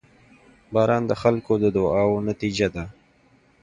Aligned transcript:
•باران 0.73 1.03
د 1.07 1.11
خلکو 1.21 1.53
د 1.63 1.65
دعاوو 1.75 2.23
نتیجه 2.29 2.67
ده. 2.75 2.83